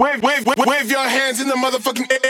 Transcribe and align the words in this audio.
wave, 0.00 0.22
wave, 0.22 0.46
wave, 0.46 0.66
wave, 0.66 0.90
your 0.90 1.06
hands 1.06 1.40
in 1.40 1.48
the 1.48 1.54
motherfucking 1.54 2.10
air. 2.10 2.29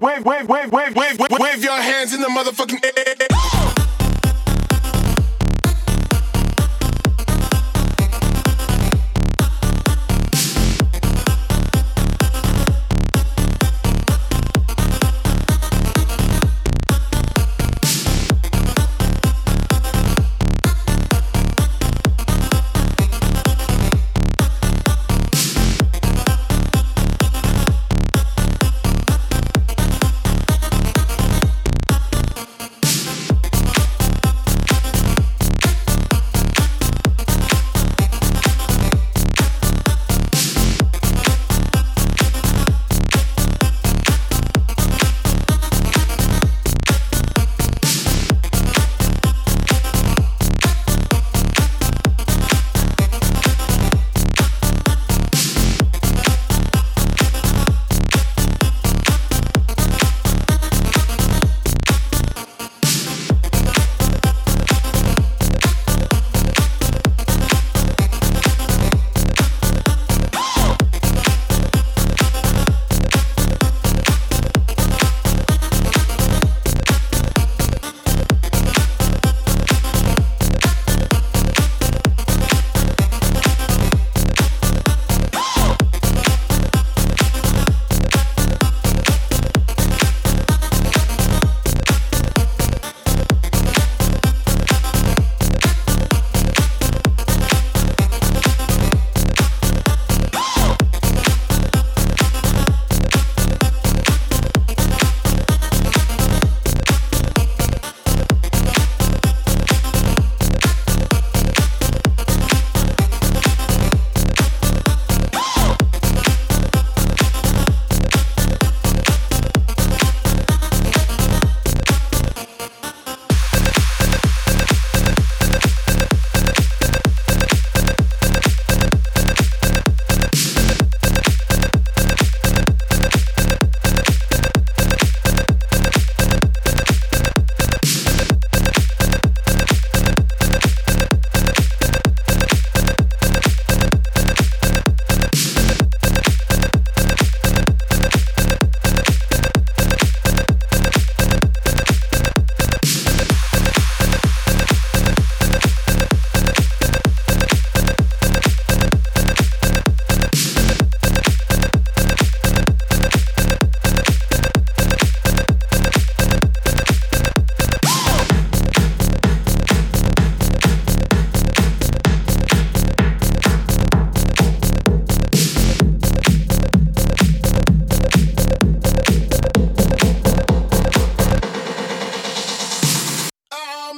wave, 0.00 0.24
wave, 0.24 0.48
wave, 0.48 0.48
wave, 0.48 0.72
wave, 0.72 0.96
wave, 0.96 1.18
wave, 1.18 1.38
wave 1.38 1.64
your 1.64 1.80
hands 1.80 2.14
in 2.14 2.20
the 2.20 2.28
motherfucking 2.28 2.84
air. 2.84 3.57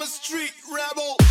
I'm 0.01 0.05
a 0.05 0.09
street 0.09 0.55
rebel. 0.73 1.30